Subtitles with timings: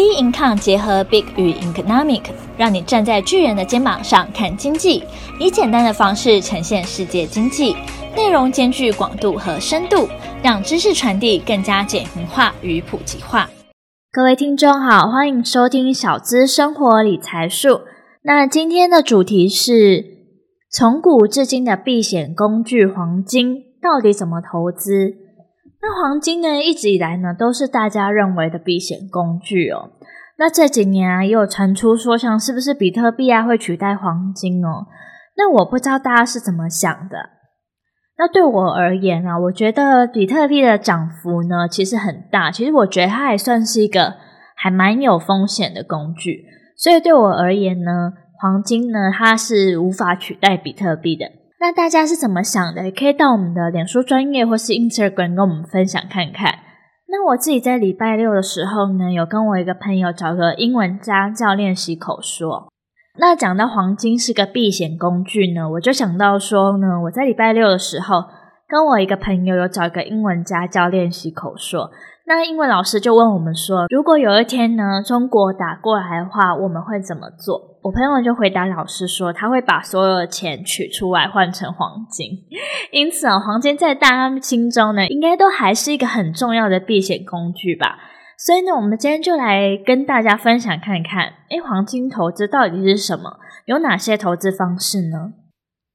[0.00, 2.22] B Income 结合 Big 与 Economic，
[2.56, 5.04] 让你站在巨人的肩膀上看经济，
[5.38, 7.76] 以简单的方式呈现世界经济，
[8.16, 10.08] 内容兼具广度和深度，
[10.42, 13.50] 让知识传递更加简明化与普及化。
[14.10, 17.82] 各位听众好，欢迎收听小资生活理财术。
[18.22, 20.02] 那今天的主题是
[20.72, 25.12] 从古至今的避险工具黄金，到底怎么投资？
[25.82, 29.90] 那黄金呢，一直以来呢，都是大家认为的避险工具哦。
[30.36, 34.86] 那这几年啊，也有传出说，像是不是比特币啊会取代黄金哦？
[35.36, 37.30] 那我不知道大家是怎么想的。
[38.18, 42.50] 那对我而言啊，我觉得比特币的涨幅呢，其实很大。
[42.50, 44.16] 其实我觉得它还算是一个
[44.54, 46.44] 还蛮有风险的工具。
[46.76, 51.24] 所以对我而言呢，黄金呢，它是无法取代比特币的。
[51.62, 52.84] 那大家是怎么想的？
[52.84, 56.60] 也可以到我们的脸书专业或是 Instagram 跟我们分享看看。
[57.06, 62.72] 那我自己在礼拜六的时候呢，有跟我一个朋友找个英文家教练习口说。
[63.18, 68.24] 那讲到黄金是个避险工具呢，我就想到说呢，我在礼拜六的时候
[68.66, 71.90] 跟我一个朋友有找一个英文家教练习口说。
[72.30, 77.76] 那英文老师就问我们说，如果有一天呢，中国打过来的话，我们会怎么做？
[77.82, 82.28] 我朋友就回答老师说，他会把所有的钱取出来换成黄金。
[82.94, 87.98] 因此啊，黄金在大家心中呢，应该都还是一个很重要的避险工具吧。
[88.38, 93.40] 所以呢，我们今天就来跟大家分享看看，诶，黄金投资到底是什么？
[93.64, 95.32] 有哪些投资方式呢？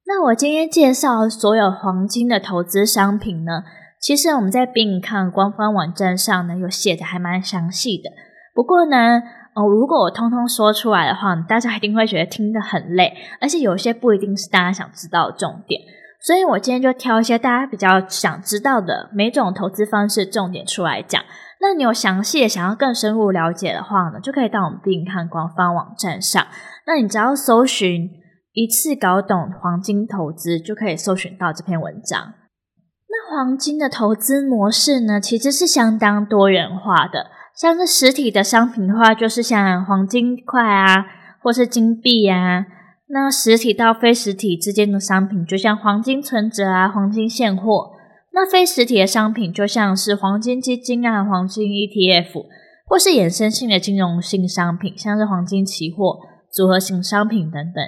[0.04, 3.62] 那我今天介绍所有黄金的投资商品呢，
[4.06, 8.08] 其实我们在 BingCoin 官方网站上呢，有写的还蛮详细的。
[8.54, 9.20] 不过呢，
[9.52, 15.80] 哦，如果我通通说出来的话，大家一定会觉得听得很累，而且有些不一定是大家想知道的重点。
[16.20, 21.20] 所以我今天就挑一些大家比较想知道的每种投资方式重点出来讲。
[21.60, 26.46] 那你有详细的想要更深入了解的话呢，就可以到我们 BingCoin 官方网站上。
[26.86, 28.08] 那你只要搜寻
[28.52, 32.34] 一次搞懂黄金投资，就可以搜寻到这篇文章。
[33.08, 37.26] 那黄金的投资模式呢，其实是相当多元化的。
[37.54, 41.06] 像是实体的商品的话，就是像黄金块啊，
[41.42, 42.66] 或是金币啊。
[43.08, 47.92] 那实体到非实体之间的商品，就像黄金存折啊、黄金现货。
[48.32, 52.44] 那非实体的商品，就像是黄金基金啊、黄金 ETF，
[52.86, 56.18] 或是衍生性的金融性商品，像是黄金期货、
[56.50, 57.82] 组合型商品等等。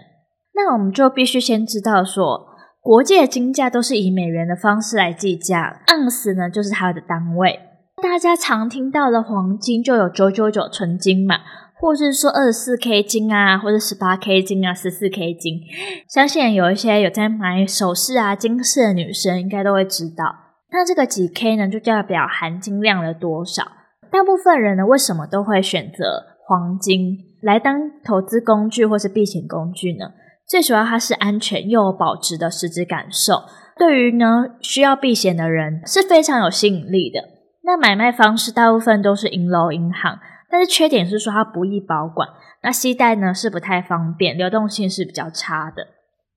[0.54, 2.47] 那我们就必须先知道说。
[2.88, 7.60] 国际的金价都是以美元的方式来计价，盎司呢就是它的单位。
[8.02, 11.36] 大家常听到的黄金就有九九九纯金嘛，
[11.78, 15.60] 或是说二十四 K 金啊，或者十八 K 金啊，十四 K 金。
[16.08, 20.24] 相信有一些有在买首饰啊、金饰的女生应该都会知道。
[20.70, 23.64] 那这个几 K 呢，就代表含金量了多少？
[24.10, 30.06] 大部分人呢，为什么都会选择黄金来当投资工具或是避险工具呢？
[30.48, 33.42] 最主要，它是安全又有保值的实质感受，
[33.76, 37.20] 对于呢需要避险的人是非常有吸引力的。
[37.62, 40.18] 那买卖方式大部分都是银楼银行，
[40.50, 42.26] 但是缺点是说它不易保管，
[42.62, 45.86] 那携带呢是不太方便，流动性是比较差的。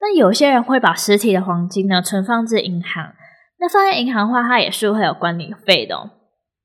[0.01, 3.13] 那有些人会把实体的黄金呢存放至银行，
[3.61, 6.09] 那放在银行的话，它也是会有管理费的哦。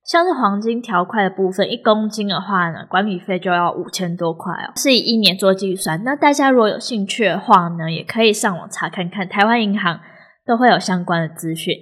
[0.07, 6.05] 像是黄金条块的部分，一公斤的话呢，管理费就要五千多块哦，是以一年做计算。
[6.05, 10.01] 那大家如果有兴趣的话呢，也可以上网查看看，台湾银行
[10.47, 11.75] 都会有相关的资讯。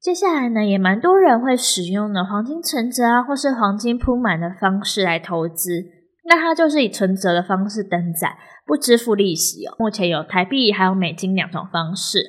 [0.00, 5.84] 接下来呢，也蛮多人会使用的黄金存折啊，或是黄金铺满的方式来投资。
[6.24, 9.74] 那它就是以存折的方式登载，不支付利息哦。
[9.78, 12.20] 目前有台币还有美金两种方式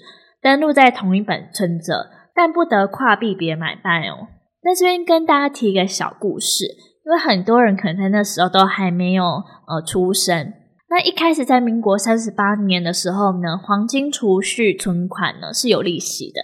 [0.42, 4.28] 登录在同一本存折，但不得跨币别买卖哦。
[4.62, 6.66] 那这边跟大家提一个小故事，
[7.06, 9.24] 因为很多人可能在那时候都还没有
[9.68, 10.54] 呃出生。
[10.90, 16.42] 那一开始在民国三十八年的时候呢，黄金储蓄存款呢是有利息的。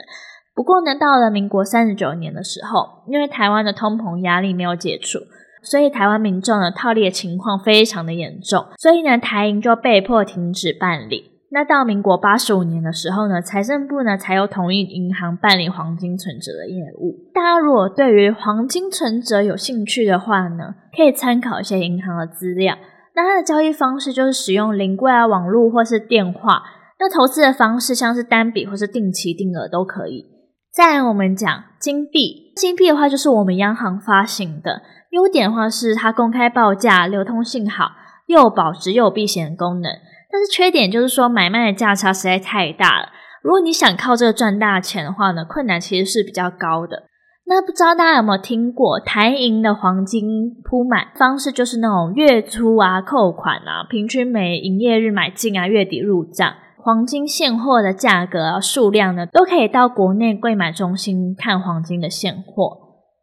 [0.54, 5.20] 不过呢，到了民国三十九年的时候，因为台湾的通膨压力没有解除，
[5.62, 11.35] 所以台湾民众的套利的情况非常的严重，所以呢，台银就被迫停止办理。
[11.56, 17.32] 那到民国八十五年的时候呢，财政部呢才有同意银行办理黄金存折的业务。
[17.34, 22.76] 大家如果对于黄金存折有兴趣的话呢，可以参考一些银行的资料。
[23.16, 26.62] 那它的交易方式就是使用临柜啊、网络或是电话。
[27.00, 30.26] 那投资的方式像是单笔或是定期定额都可以。
[30.74, 34.82] 再来我们讲金币，金币的话就是我们央行发行的，
[35.12, 37.92] 优点的话是它公开报价，流通性好，
[38.28, 39.90] 又有保值又有避险功能。
[40.36, 43.08] 但是缺点就是说，买卖的价差实在太大了。
[43.42, 47.04] 如果你想靠这个赚大钱的话呢，困难其实是比较高的。
[47.46, 56.54] 那不知道大家有没有听过台银的黄金铺满方式，就是那种月初啊扣款啊，平均每营业日买进啊，月底入账。
[56.84, 62.80] 黄金现货的价格啊，数量呢，都可以到国内柜买中心看黄金的现货。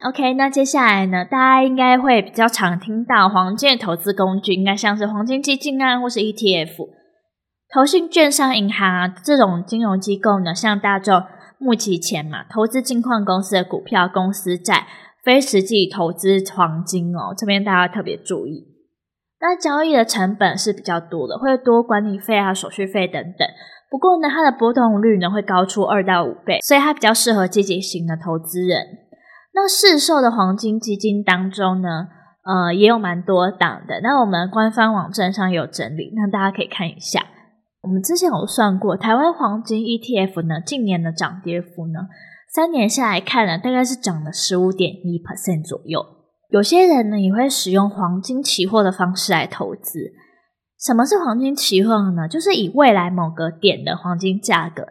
[0.08, 7.01] OK，那接下来呢，大家应该会比较常听到黄金的投资工具，应该像是黄金基金啊，或是 ETF。
[7.72, 11.22] 投信、券商、银行啊，这种金融机构呢，向大众
[11.56, 14.86] 募集钱嘛，投资金矿公司的股票、公司债，
[15.24, 17.32] 非实际投资黄金哦。
[17.34, 18.66] 这边大家特别注意。
[19.40, 23.48] 那交易的成本是比较多的，会多管理费啊、手续费等等。
[23.90, 28.84] 不过呢，它的波动率呢会高出二到五倍，所以它比较适合积极型的投资人。
[29.54, 32.08] 那市售的黄金基金当中呢，
[32.44, 34.00] 呃，也有蛮多档的。
[34.02, 37.24] 那我们官方网站上有整理，那大家可以看一下。
[37.82, 42.06] 我们之前有算过，台湾黄金 ETF 呢，近年的涨跌幅呢，
[42.48, 46.00] 三年下来看呢，大概是涨了十五点一 percent 左右。
[46.48, 50.12] 有些人呢，也会使用黄金期货的方式来投资。
[50.78, 52.28] 什么是黄金期货呢？
[52.28, 54.86] 就是以未来某个点的黄金价格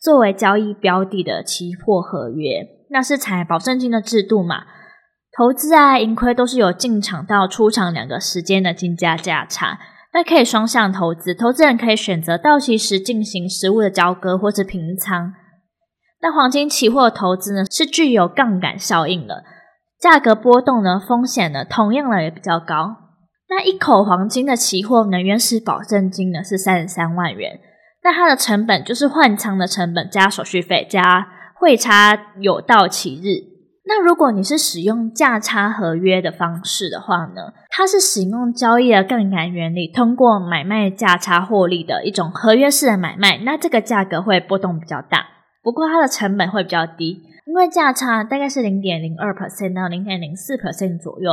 [0.00, 2.64] 作为交易标的的期货合约。
[2.90, 4.66] 那是采保证金的制度嘛，
[5.36, 9.80] 投资啊，盈亏都是有进场到出场两个时间的金价价差，
[10.16, 15.34] 那可以双向投资，投资人可以选择到期时进行实物的交割或是平仓。
[16.22, 19.44] 那黄金期货投资呢，是具有杠杆效应的，
[20.00, 22.96] 价格波动呢，风险呢，同样的也比较高。
[23.50, 27.60] 那一口黄金的期货呢，原始保证金呢是三十三万元，
[28.02, 31.28] 那它的成本就是换仓的成本加手续费加。
[31.58, 33.55] 汇差有到期日，
[33.88, 45.26] 那如果你是使用价差合约的方式的话呢，它是使用交易的杠杆原理，通过买卖价差获利的一种合约式的买卖，那这个价格会波动比较大，
[45.62, 51.32] 不过它的成本会比较低，因为价差大概是零点零二 percent 到零点零四 percent 左右，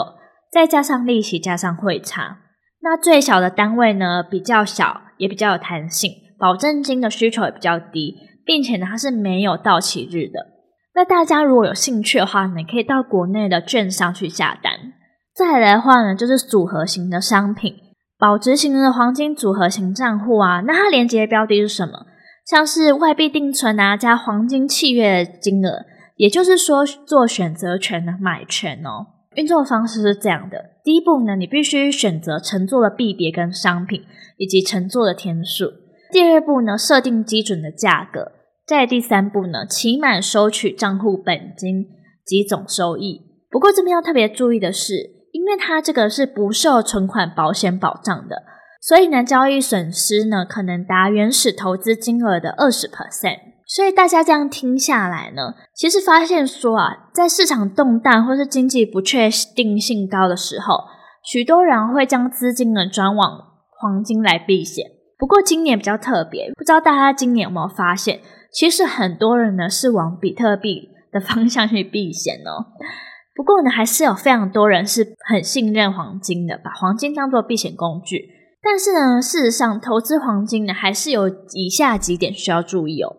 [0.51, 2.37] 再加上利息加上汇差，
[2.81, 8.29] 那最小的单位呢比较小，也比较有弹性，保证金的需求也比较低。
[8.45, 10.52] 并且呢，它是没有到期日的。
[10.95, 14.93] 那大家如果有兴趣的话呢，可以到国内的券商去下单。
[15.35, 17.75] 再来的话呢，就是组合型的商品，
[18.19, 20.61] 保值型的黄金组合型账户啊。
[20.61, 22.05] 那它连接的标的是什么？
[22.45, 25.85] 像是外币定存啊，加黄金契约的金额，
[26.17, 29.07] 也就是说做选择权的买权哦。
[29.35, 34.03] 运作方式是这样的：第一步呢，你必须选择承做的币别跟商品，
[34.37, 35.71] 以及承做的天数。
[36.11, 38.33] 第二步呢，设定基准的价格。
[38.65, 41.85] 在第三步呢，期满收取账户本金
[42.25, 43.21] 及总收益。
[43.49, 48.43] 不过这边要特别注意的是，因为它这个是不受存款保险保障的，
[48.81, 53.39] 所以呢，交易损失呢可能达原始投资金额的二十 percent。
[53.65, 60.75] 所以大家这样听下来呢，其实发现说啊，在市场动荡或是经济不确定性高的时候，
[61.23, 63.39] 许多人会将资金呢转往
[63.79, 64.85] 黄金来避险。
[65.17, 68.19] 不过今年比较特别，不知道大家今年有没有发现，
[68.53, 72.67] 其实很多人呢是往比特币的方向去避险哦。
[73.35, 78.29] 不过呢，还是有非常多人是很信任黄金的，把黄金当做避险工具。
[78.61, 83.17] 但是呢，事实上投资黄金呢，还是有以下几点需要注意哦。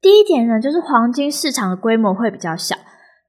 [0.00, 2.74] 第一点呢，就是黄金市场的规模会比较小，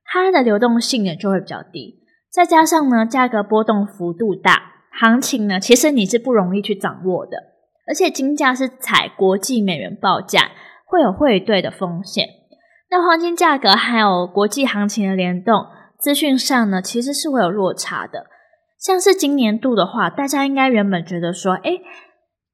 [0.05, 1.99] 它的流动性呢就会比较低，
[2.31, 7.37] 再加上呢价格波动幅度大，行情呢其实你是不容易去掌握的。
[7.87, 10.51] 而且金价是采国际美元报价，
[10.89, 12.25] 会有汇兑的风险。
[12.89, 15.67] 那黄金价格还有国际行情的联动，
[15.99, 18.25] 资讯上呢其实是会有落差的。
[18.79, 21.81] 像是今年度的话，大家应该原本觉得说，诶，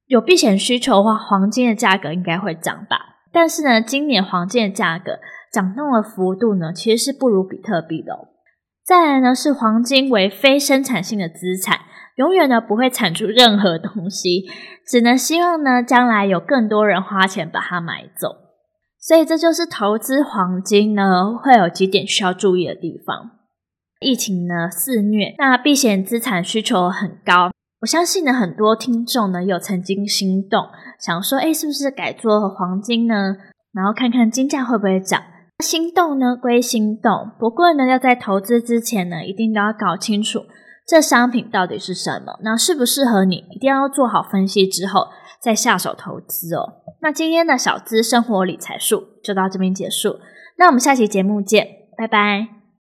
[0.08, 2.98] 有避险需求的话，黄金的价格应该会涨吧。
[3.32, 5.20] 但是呢，今年黄金的价格
[5.54, 8.14] 涨动的幅度呢，其实是不如比特币的。
[8.84, 11.80] 再来呢，是黄金为非生产性的资产。
[12.16, 14.46] 永远呢不会产出任何东西，
[14.88, 18.30] 只能希望呢将来有更多人花钱把它买走。
[19.00, 23.32] 所以这就是投资黄金呢会有几点需要注意的地方。
[24.00, 27.52] 疫情呢肆虐，那避险资产需求很高。
[27.82, 30.66] 我相信呢很多听众呢有曾经心动，
[31.00, 33.36] 想说诶是不是改做黄金呢？
[33.74, 35.22] 然后看看金价会不会涨。
[35.64, 40.40] 心动呢归心动，不过呢要在投资之前呢一定都要搞清楚。
[40.86, 42.38] 这商品到底是什么？
[42.44, 43.38] 那适不适合你？
[43.52, 45.08] 一定要做好分析之后
[45.40, 46.84] 再下手投资哦。
[47.02, 50.20] 那今天的小资生活理财术就到这边结束，
[50.58, 52.65] 那我们下期节目见，拜拜。